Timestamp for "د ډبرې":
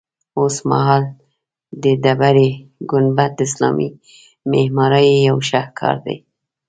1.83-2.49